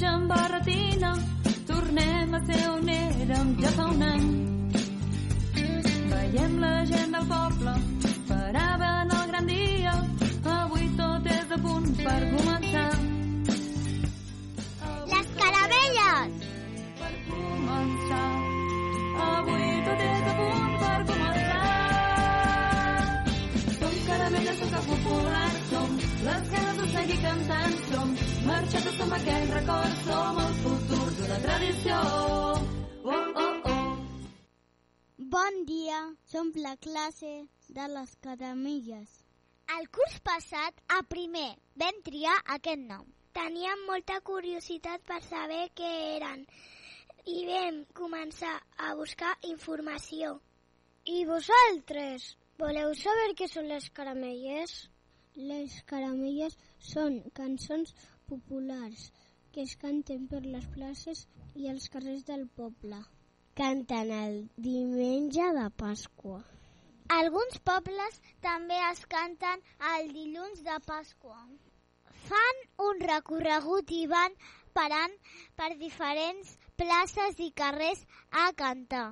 [0.00, 1.12] veig amb barretina,
[1.66, 4.39] tornem a ser on érem ja fa un any.
[37.94, 39.16] Les caramelles.
[39.78, 41.48] El curs passat, a primer,
[41.82, 43.06] vam triar aquest nom.
[43.36, 46.44] Teníem molta curiositat per saber què eren
[47.30, 50.32] i vam començar a buscar informació.
[51.06, 52.26] I vosaltres,
[52.58, 54.74] voleu saber què són les caramelles?
[55.52, 56.58] Les caramelles
[56.92, 57.94] són cançons
[58.28, 59.10] populars
[59.54, 63.02] que es canten per les places i els carrers del poble.
[63.60, 66.40] Canten el diumenge de Pasqua.
[67.12, 71.38] Alguns pobles també es canten el dilluns de Pasqua.
[72.26, 74.36] Fan un recorregut i van
[74.78, 75.16] parant
[75.62, 78.06] per diferents places i carrers
[78.44, 79.08] a cantar.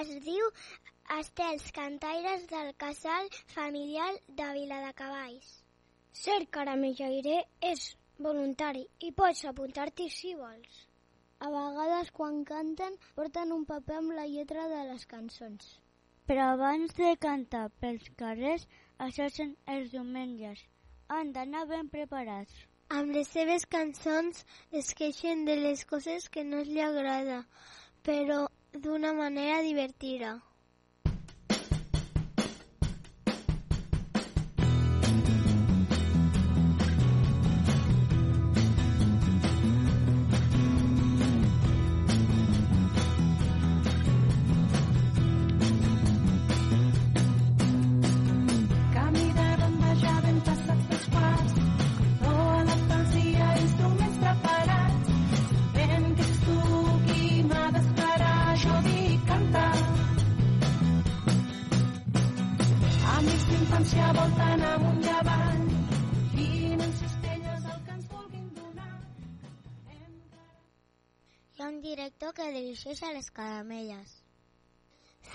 [0.00, 0.46] Es diu
[1.18, 5.50] Estels Cantaires del Casal Familiar de Viladecavalls.
[6.22, 7.36] Ser caramellaire
[7.68, 7.84] és
[8.26, 10.80] voluntari i pots apuntar-t'hi si vols.
[11.44, 15.70] A vegades, quan canten, porten un paper amb la lletra de les cançons.
[16.26, 18.66] Però abans de cantar pels carrers,
[19.06, 20.64] això són els diumenges.
[21.08, 22.64] Han d'anar ben preparats.
[22.88, 24.44] Amb les seves cançons
[24.82, 27.42] es queixen de les coses que no li agrada,
[28.06, 30.42] però de una manera divertida.
[72.24, 74.12] Director que dirigeix a les caramelles.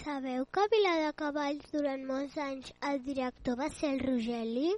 [0.03, 4.71] Sabeu que a Viladecavalls durant molts anys el director va ser el Rogeli?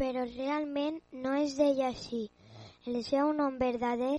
[0.00, 2.22] Però realment no es deia així.
[2.86, 4.16] El seu nom verdader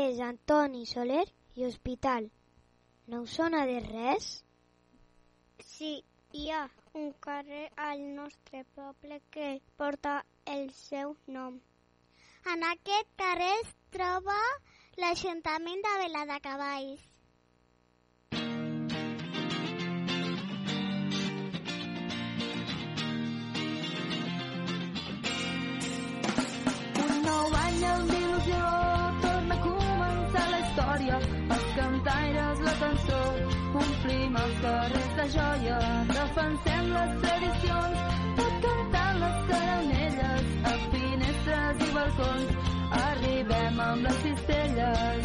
[0.00, 1.22] és Antoni Soler
[1.54, 2.26] i Hospital.
[3.06, 4.42] No us sona de res?
[5.62, 6.02] Sí,
[6.32, 11.60] hi ha un carrer al nostre poble que porta el seu nom.
[12.50, 14.40] En aquest carrer es troba
[15.02, 17.00] l'Ajuntament de Viladecavalls.
[27.04, 28.60] Un nou any amb il·lusió
[29.24, 31.22] torna a començar la història.
[31.56, 33.22] Els cantaires la cançó,
[33.82, 35.80] omplim els carrers de joia.
[36.12, 42.63] Defensem les tradicions, tot cantant les caramelles a finestres i balcons
[43.74, 45.24] amb les cistelles,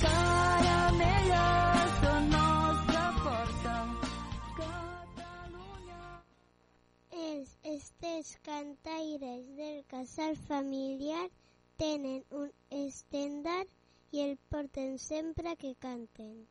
[0.00, 1.94] caramelles.
[7.26, 11.24] Els estes cantaires del casal familiar
[11.80, 13.72] tenen un estendard
[14.12, 16.46] i el porten sempre que canten.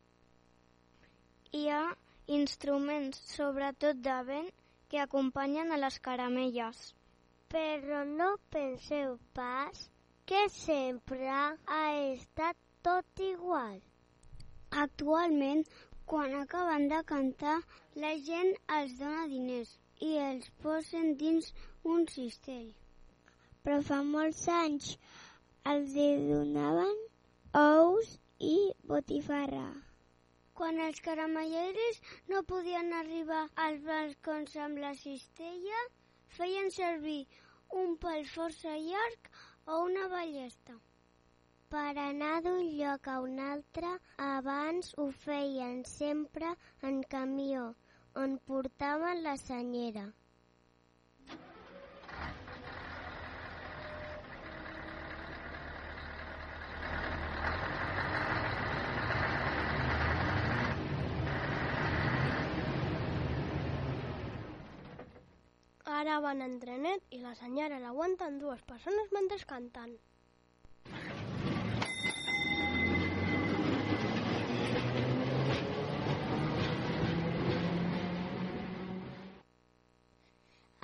[1.52, 1.82] Hi ha
[2.26, 4.50] instruments, sobretot de vent,
[4.90, 6.88] que acompanyen a les caramelles.
[7.54, 9.90] Però no penseu pas
[10.26, 11.82] que sempre ha
[12.12, 13.76] estat tot igual.
[14.84, 15.62] Actualment,
[16.12, 17.58] quan acaben de cantar,
[18.04, 19.70] la gent els dona diners
[20.08, 21.52] i els posen dins
[21.94, 22.66] un cistell.
[23.62, 24.90] Però fa molts anys
[25.74, 27.00] els donaven
[27.62, 28.12] ous
[28.50, 28.56] i
[28.92, 29.66] botifarra.
[30.58, 32.02] Quan els caramelleres
[32.32, 35.82] no podien arribar als balcons amb la cistella,
[36.38, 37.20] feien servir
[37.82, 39.30] un pal força llarg
[39.66, 40.74] o una ballesta.
[41.74, 43.88] Per anar d'un lloc a un altre,
[44.26, 46.52] abans ho feien sempre
[46.90, 47.64] en camió,
[48.24, 50.06] on portaven la senyera.
[65.96, 69.94] Ara van en trenet i la senyora l'aguanten dues persones mentre canten.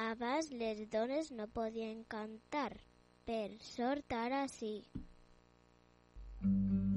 [0.07, 2.71] Abans les dones no podien cantar,
[3.29, 4.75] per sort ara sí.
[6.43, 6.92] Noves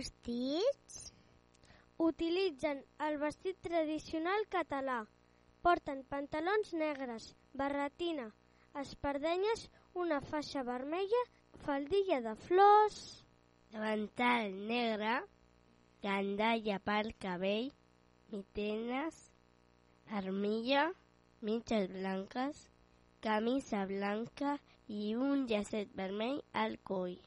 [0.00, 1.12] vestits?
[2.00, 5.02] Utilitzen el vestit tradicional català.
[5.60, 8.30] Porten pantalons negres, barretina,
[8.82, 11.20] espardenyes, una faixa vermella,
[11.66, 13.02] faldilla de flors...
[13.74, 15.18] davantal negre,
[16.02, 17.68] gandalla pel cabell,
[18.32, 19.20] mitenes,
[20.22, 20.86] armilla,
[21.44, 22.68] mitges blanques,
[23.20, 24.56] camisa blanca
[24.88, 27.20] i un llacet vermell al coll.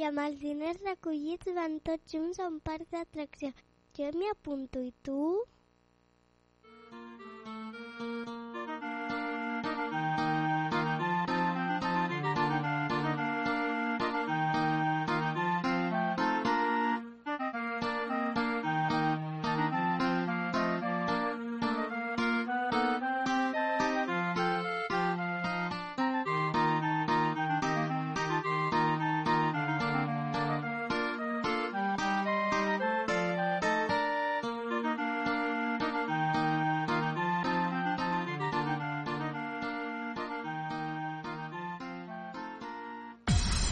[0.00, 3.50] I amb els diners recollits van tots junts a un parc d'atracció.
[3.98, 5.18] Jo m'hi apunto i tu?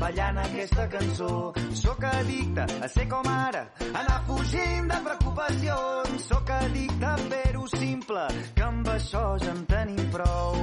[0.00, 1.52] Ballant aquesta cançó.
[1.74, 6.26] Sóc addicte a ser com ara, anar fugint de preocupacions.
[6.28, 10.58] Sóc addicte a fer-ho simple, que amb això ja en tenim prou.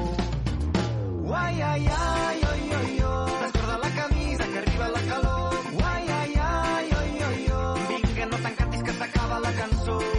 [1.28, 3.32] Uai, ai, ai, oi, oi, oi.
[3.44, 5.58] Descorda la camisa que arriba la calor.
[5.82, 7.98] Uai, ai, ai, oi, oi, oi.
[8.06, 10.17] Vinga, no t'encantis que s'acaba la cançó.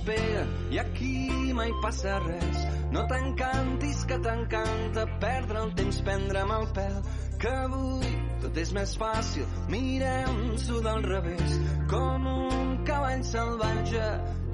[0.00, 2.64] Esperen i aquí mai passa res.
[2.90, 6.96] No t'encantis que t'encanta perdre el temps, prendre'm el pèl,
[7.38, 9.46] que avui tot és més fàcil.
[9.70, 11.56] Mirem-s'ho del revés,
[11.90, 14.06] com un cavall salvatge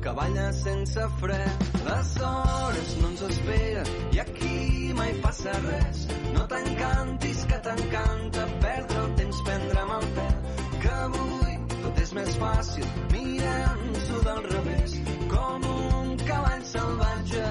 [0.03, 1.41] que balla sense fre.
[1.87, 6.07] Les hores no ens esperen i aquí mai passa res.
[6.35, 10.37] No t'encantis que t'encanta perdre el temps, prendre'm el pèl,
[10.83, 12.87] que avui tot és més fàcil.
[13.15, 14.86] Mirem-s'ho del revés,
[16.73, 17.47] salvatge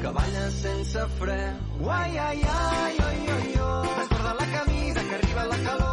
[0.00, 1.40] que balla sense fre.
[1.80, 3.88] Uai, ai, ai, oi, oi, oi.
[3.98, 5.89] Descorda la camisa que arriba la calor.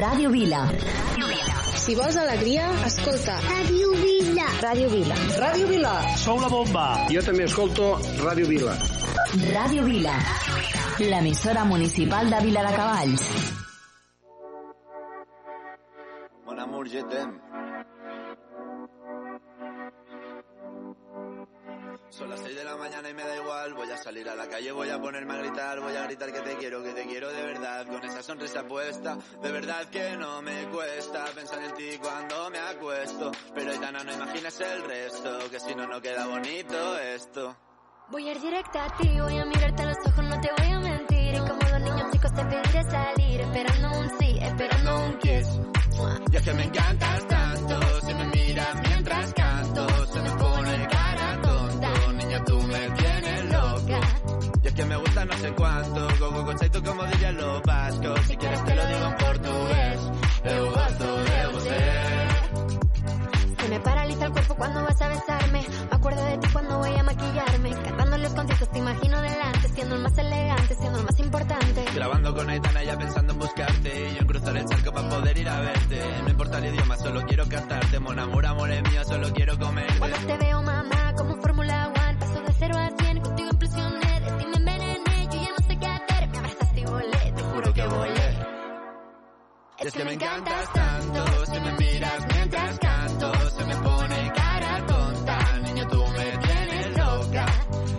[0.00, 0.60] Ràdio Vila.
[1.80, 3.36] Si vols alegria, escolta.
[3.46, 4.46] Ràdio Vila.
[4.62, 5.16] Ràdio Vila.
[5.42, 5.92] Ràdio Vila.
[6.22, 6.84] Sou la bomba.
[7.12, 7.88] Jo també escolto
[8.22, 8.74] Ràdio Vila.
[9.56, 10.14] Ràdio Vila.
[11.00, 13.26] L'emissora municipal de Vila de Cavalls.
[16.46, 17.34] Mon amour, je t'aime.
[22.20, 24.46] Son las 6 de la mañana y me da igual, voy a salir a la
[24.46, 27.32] calle, voy a ponerme a gritar, voy a gritar que te quiero, que te quiero
[27.32, 31.96] de verdad, con esa sonrisa puesta, de verdad que no me cuesta pensar en ti
[31.98, 36.98] cuando me acuesto, pero Aitana no imaginas el resto, que si no, no queda bonito
[36.98, 37.56] esto.
[38.10, 40.72] Voy a ir directa a ti, voy a mirarte a los ojos, no te voy
[40.72, 41.34] a mentir.
[41.34, 43.09] Y como dos niños chicos te pediré salir,
[55.24, 58.86] no sé cuánto, go go go tú como dirían los vascos, si quieres te lo
[58.86, 60.00] digo en portugués,
[60.44, 62.20] eu gosto de você.
[63.60, 65.66] Se me paraliza el cuerpo cuando vas a besarme.
[65.90, 67.70] Me acuerdo de ti cuando voy a maquillarme.
[67.70, 71.84] Cantando los conciertos te imagino delante, siendo el más elegante, siendo el más importante.
[71.94, 75.38] Grabando con Aitana ya pensando en buscarte Y yo en cruzar el charco para poder
[75.38, 79.04] ir a verte No importa el idioma, solo quiero cantarte Mon amor, amor es mío,
[79.04, 80.59] solo quiero comerte Cuando te veo,
[89.86, 95.58] es que me encantas tanto Si me miras mientras canto Se me pone cara tonta.
[95.60, 97.46] Niño, tú me tienes loca.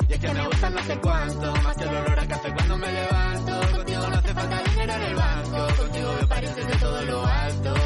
[0.07, 2.77] Y es que me gusta no sé cuánto Más que el olor a café cuando
[2.77, 3.77] me levanto.
[3.77, 7.80] Contigo no hace falta dinero en el banco Contigo veo París desde todo lo alto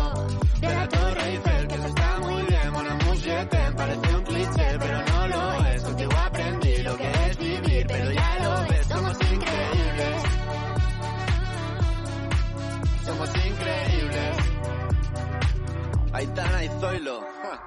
[16.80, 17.58] 对喽，哼。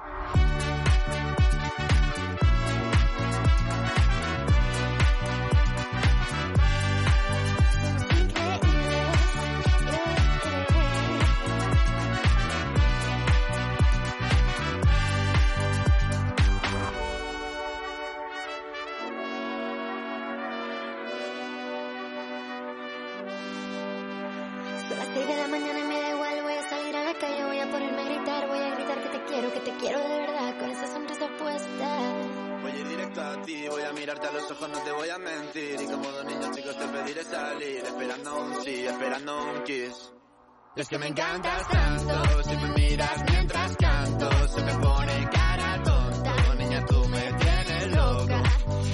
[40.75, 46.55] Es que me encantas tanto, si me miras mientras canto, se me pone cara tonta.
[46.57, 48.43] Niña, tú me tienes loca.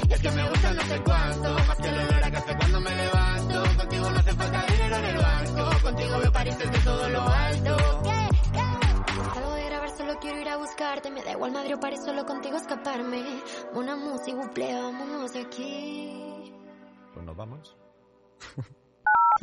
[0.09, 2.81] Y es que me gusta no sé cuánto, más que el olor a café cuando
[2.81, 3.63] me levanto.
[3.77, 7.77] Contigo no hace falta dinero en el banco, contigo veo París desde todo lo alto.
[9.33, 11.11] Salgo de grabar, solo quiero ir a buscarte.
[11.11, 13.23] Me da igual Madrid o París, solo contigo escaparme.
[13.73, 16.53] Una música, buple, vámonos de aquí.
[17.13, 17.77] Pues nos vamos.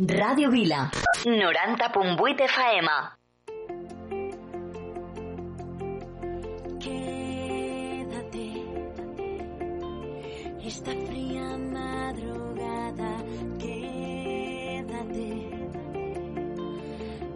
[0.02, 0.90] Ràdio Vila.
[1.25, 2.88] 90.8 FM.
[6.80, 8.47] Quédate
[10.66, 13.12] esta fría madrugada,
[13.61, 15.30] quédate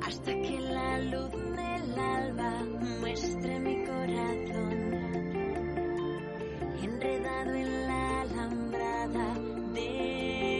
[0.03, 2.53] hasta que la luz del alba
[3.01, 4.95] muestre mi corazón
[6.83, 9.35] enredado en la alambrada
[9.73, 10.56] de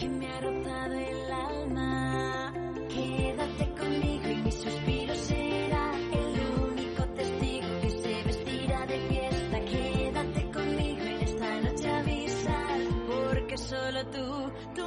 [0.00, 2.52] que me ha rozado el alma.
[2.88, 9.60] Quédate conmigo y mi suspiro será el único testigo que se vestirá de fiesta.
[9.60, 12.78] Quédate conmigo en esta noche avisar,
[13.08, 14.86] porque solo tú, tú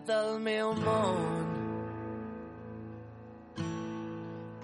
[0.00, 1.46] Dintre del meu món.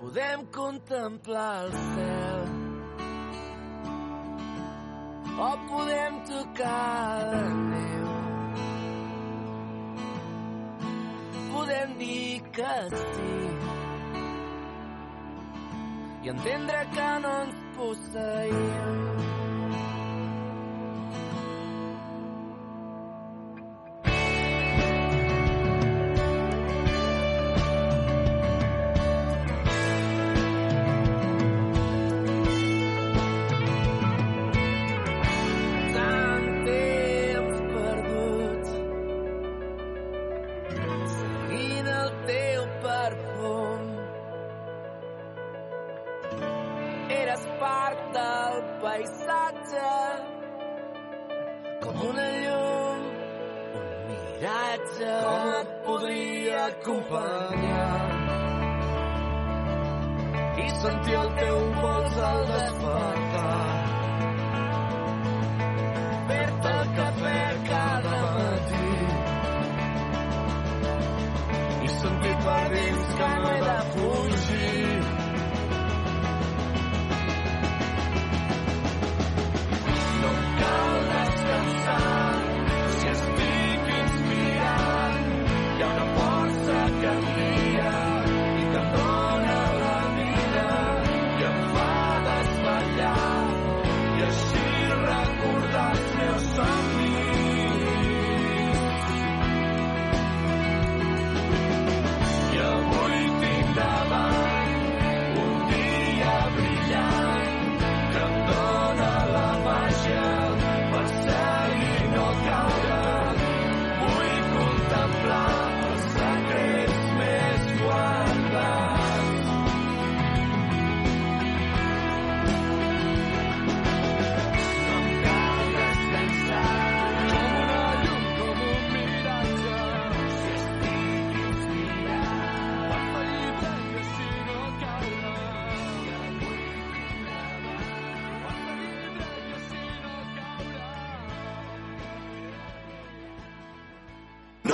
[0.01, 2.43] Podem contemplar el cel.
[5.39, 8.07] O podem tocar la neu.
[11.53, 13.37] Podem dir que sí.
[16.23, 19.36] I entendre que no ens posseïm.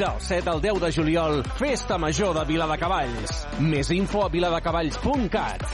[0.00, 3.46] Del 7 al 10 de juliol, Festa Major de Viladecavalls.
[3.60, 5.64] Més info a viladecavalls.cat.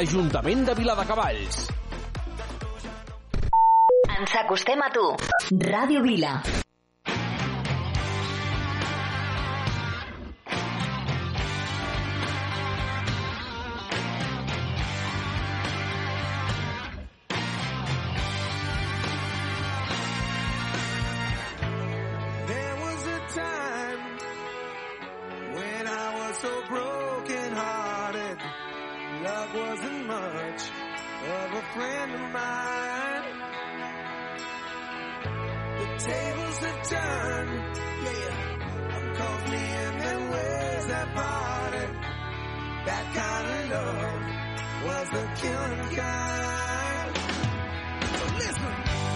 [0.00, 1.60] Ajuntament de Viladecavalls.
[4.18, 5.04] Ens acostem a tu.
[5.62, 6.40] Ràdio Vila.
[31.74, 33.24] Friend of mine.
[35.78, 38.96] The tables have turned, yeah.
[38.96, 41.90] Uncalled me and then ways that parted.
[42.86, 44.22] That kind of love
[44.86, 47.16] was the killing kind.
[48.18, 49.07] So listen.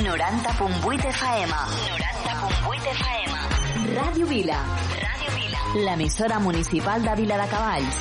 [0.00, 1.52] 90.8 FM.
[1.52, 3.94] 90.8 FM.
[3.94, 4.58] Radio Vila.
[5.00, 5.84] Radio Vila.
[5.84, 7.96] la emisora municipal de Vila de Cavalls.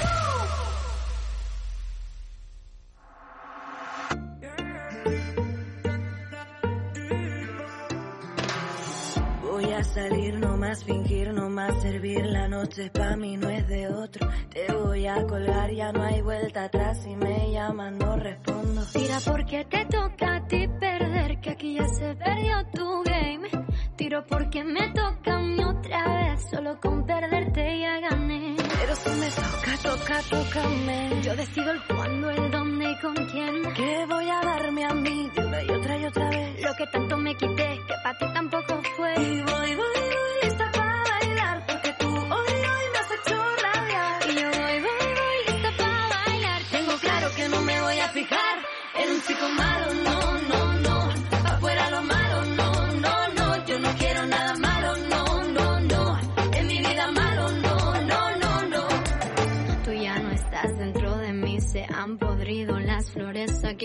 [9.41, 14.27] Voy a salir nomás, fingir nomás, servir la noche pa' mí no es de otro.
[14.49, 18.81] Te voy a colgar, ya no hay vuelta atrás, si me llaman no respondo.
[18.95, 20.62] Mira porque te toca a ti
[21.63, 23.49] aquí ya se perdió tu game.
[23.95, 28.55] Tiro porque me toca a mí otra vez, solo con perderte ya gané.
[28.57, 31.21] Pero si me toca, toca, tócame.
[31.21, 33.73] Yo decido el cuándo, el dónde y con quién.
[33.73, 36.61] Que voy a darme a mí de una y otra y otra vez.
[36.61, 39.13] Lo que tanto me quité, que para ti tampoco fue.
[39.13, 41.65] Y voy, voy, voy, lista para bailar.
[41.65, 44.29] Porque tú hoy, hoy me has hecho rabiar.
[44.29, 46.61] Y yo voy, voy, voy, lista para bailar.
[46.71, 48.57] Tengo claro que no me voy a fijar
[48.95, 50.02] en un chico malo,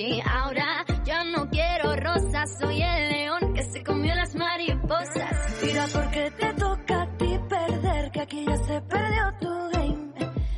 [0.01, 5.59] Ahora yo no quiero rosas, soy el león que se comió las mariposas.
[5.61, 10.13] Tira porque te toca a ti perder, que aquí ya se perdió tu game.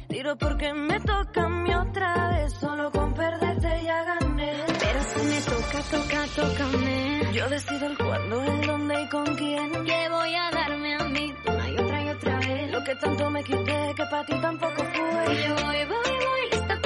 [0.08, 4.52] Tiro porque me toca a mí otra vez, solo con perderte ya gané.
[4.78, 7.32] Pero si me toca, toca, tócame.
[7.32, 9.72] Yo decido el cuándo, el dónde y con quién.
[9.86, 12.70] Que voy a darme a mí una y otra y otra vez.
[12.72, 15.34] Lo que tanto me quité, que para ti tampoco fue.
[15.34, 16.79] Y yo voy, voy, voy, lista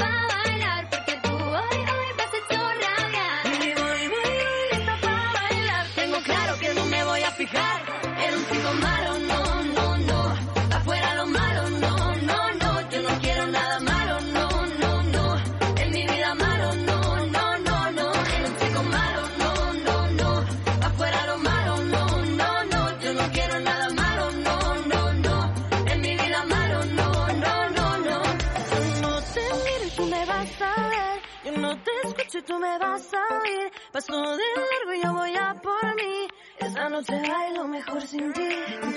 [32.64, 33.66] me vas a oír.
[33.92, 36.16] Paso de largo y yo voy a por mí.
[36.58, 38.48] Esa noche bailo mejor sin ti.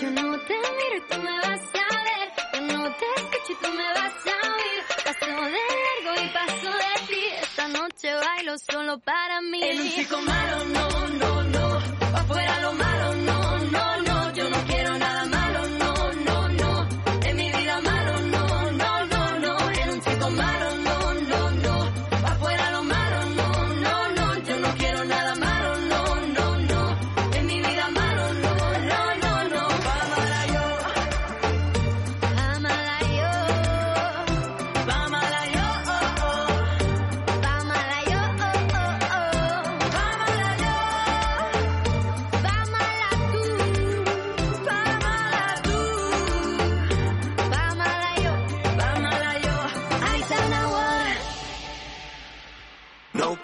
[0.01, 2.25] Yo no te miro y tú me vas a ver.
[2.53, 4.80] Yo no te escucho y tú me vas a oír.
[5.06, 5.25] Paso
[5.56, 7.23] de largo y paso de ti.
[7.41, 9.62] Esta noche bailo solo para mí.
[9.63, 11.46] En un chico malo, no, no, no.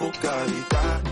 [0.03, 0.72] No ho puc evitar.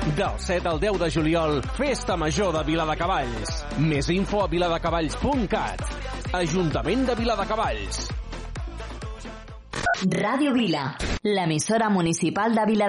[0.00, 3.52] Del 7 al 10 de juliol, Festa Major de Viladecavalls.
[3.84, 5.84] Més info a viladecavalls.cat.
[6.40, 8.08] Ajuntament de Viladecavalls.
[10.00, 10.86] Ràdio Vila,
[11.28, 12.88] l'emissora municipal de Vila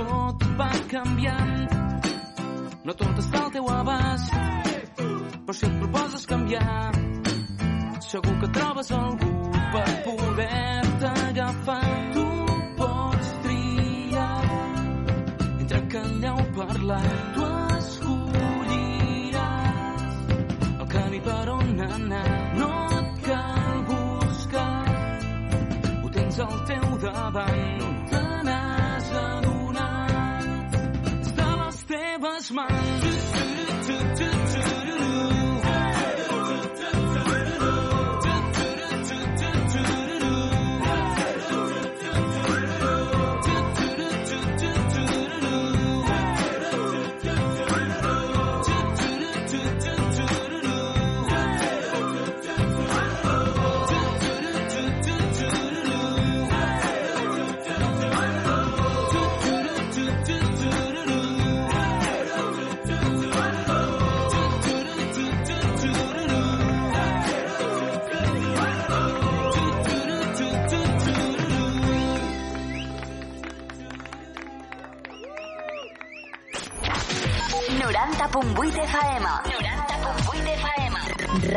[0.00, 1.72] Tot va canviant.
[2.84, 4.32] No tot està al teu abast,
[4.96, 6.86] però si et proposes canviar,
[8.06, 9.32] segur que trobes algú
[9.74, 11.90] per poder-te agafar.
[12.16, 12.26] Tu
[12.80, 14.44] pots triar
[15.60, 17.10] entre callar o parlar.
[17.36, 17.44] Tu
[17.78, 19.44] escolliràs
[20.72, 22.28] el camí per on anar.
[22.58, 24.84] No et cal buscar,
[26.02, 27.78] ho tens al teu davant.
[27.84, 27.99] No
[32.20, 32.99] give us mine.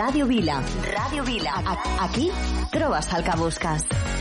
[0.04, 0.58] Ràdio Vila.
[0.84, 1.54] Ràdio Vila.
[2.04, 2.28] Aquí
[2.76, 4.13] trobes el que busques.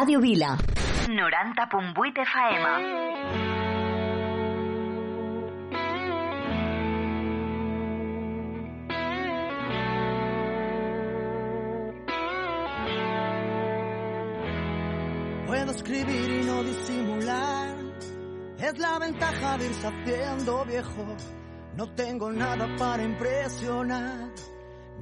[0.00, 0.56] Radio Vila.
[1.08, 2.66] 90.8 FM.
[15.46, 17.76] Puedo escribir y no disimular.
[18.58, 21.16] Es la ventaja de irse haciendo viejo.
[21.76, 24.30] No tengo nada para impresionar,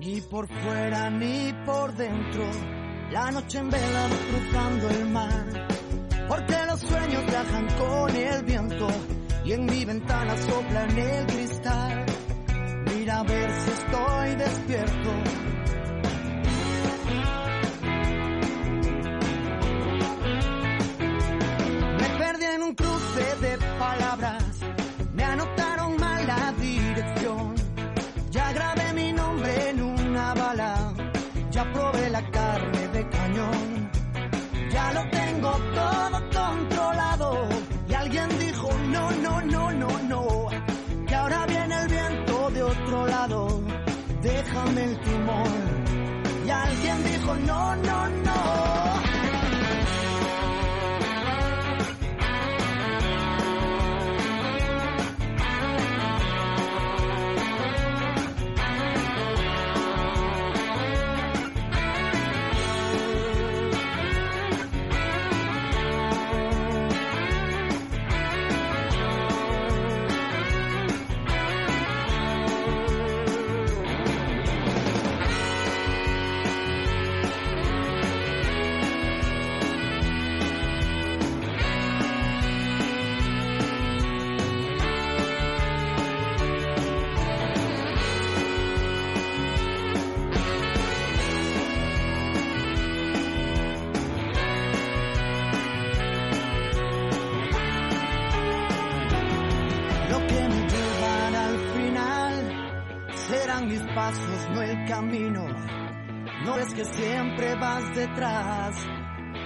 [0.00, 2.77] ni por fuera ni por dentro
[3.10, 5.68] la noche en vela cruzando el mar,
[6.28, 8.88] porque los sueños viajan con el viento
[9.44, 12.06] y en mi ventana sopla el cristal.
[12.94, 15.37] Mira a ver si estoy despierto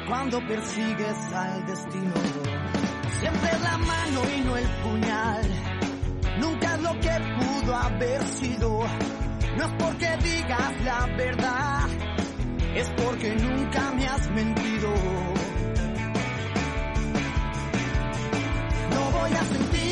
[0.06, 2.12] cuando persigues al destino.
[3.20, 5.42] Siempre la mano y no el puñal.
[6.38, 8.80] Nunca es lo que pudo haber sido.
[9.56, 11.88] No es porque digas la verdad,
[12.74, 14.94] es porque nunca me has mentido.
[18.90, 19.91] No voy a sentirme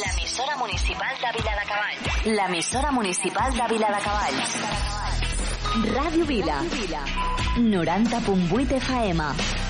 [0.00, 2.36] La emisora municipal de Vila de Cabal.
[2.36, 4.34] La emisora municipal de Vila de Cabal.
[5.94, 6.62] Radio Vila.
[6.62, 7.04] Ràdio Vila.
[7.56, 9.63] 90.8 FM.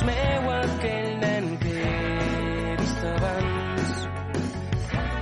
[0.00, 3.90] Dins meu aquell nen que he vist abans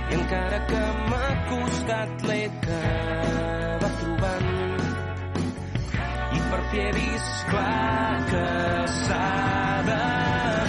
[0.09, 4.49] i encara que m'ha costat l'he acabat trobant.
[6.37, 8.45] I per fi he vist clar que
[8.99, 9.29] s'ha
[9.89, 9.99] de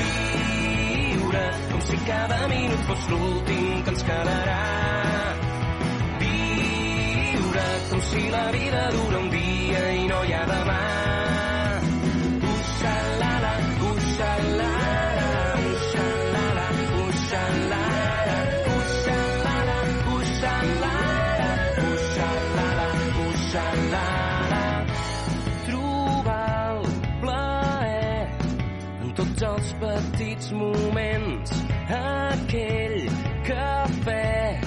[0.00, 4.62] viure com si cada minut fos l'últim que ens quedarà.
[6.24, 11.09] Viure com si la vida dura un dia i no hi ha demà
[23.50, 24.86] uxalala.
[25.66, 26.84] Trobar el
[27.20, 28.28] plaer
[29.02, 31.54] en tots els petits moments,
[31.98, 32.98] aquell
[33.48, 34.60] cafè,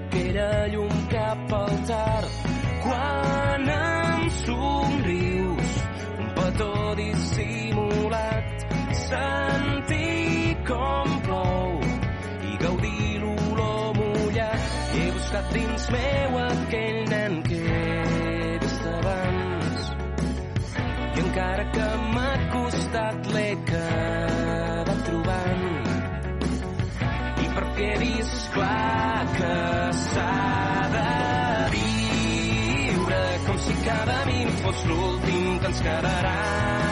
[0.00, 2.38] aquella llum cap al tard,
[2.84, 5.74] quan em somrius,
[6.18, 8.66] un petó dissimulat,
[9.02, 11.80] sentir com plou
[12.52, 14.70] i gaudir l'olor mullat.
[14.94, 17.11] He buscat dins meu aquell
[22.92, 25.86] costat l'he acabat trobant.
[27.40, 29.56] I perquè he vist clar que
[30.02, 30.28] s'ha
[30.94, 31.06] de
[31.76, 36.91] viure com si cada minut fos l'últim que ens quedarà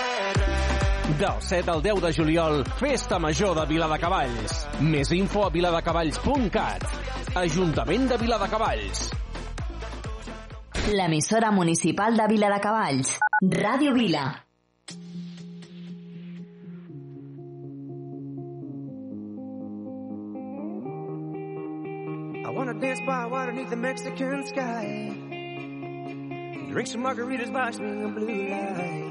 [1.21, 4.53] Del 7 al 10 de juliol, Festa Major de Viladecavalls.
[4.81, 6.85] Més info a viladecavalls.cat.
[7.37, 9.03] Ajuntament de Viladecavalls.
[10.89, 13.13] L'emissora municipal de Viladecavalls.
[13.53, 14.23] Ràdio Vila.
[22.41, 25.13] I wanna dance by water beneath the Mexican sky
[26.71, 29.10] Drink some margaritas by blue light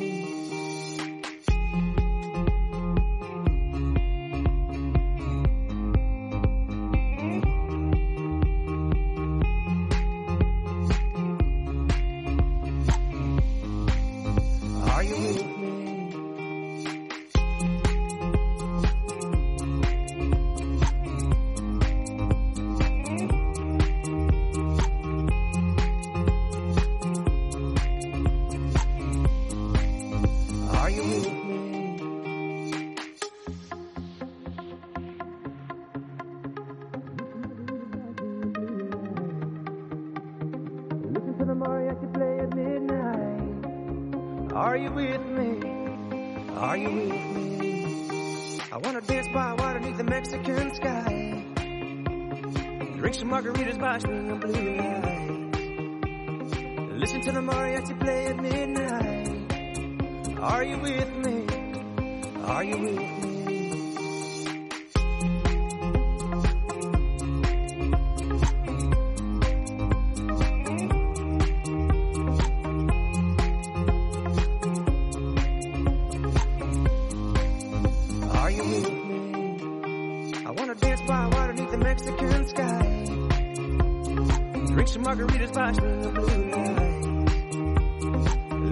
[84.81, 87.35] Drink some margaritas by swinging blue lights.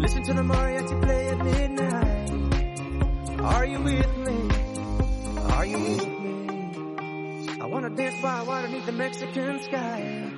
[0.01, 3.41] Listen to the mariachi play at midnight.
[3.41, 4.49] Are you with me?
[5.53, 7.60] Are you with me?
[7.62, 10.32] I wanna dance by water beneath the Mexican sky.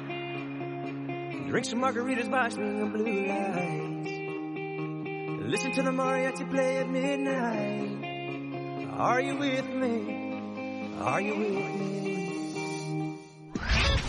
[1.48, 4.12] Drink some margaritas by swinging blue lights.
[5.54, 8.90] Listen to the mariachi play at midnight.
[8.98, 10.42] Are you with me?
[11.00, 12.11] Are you with me?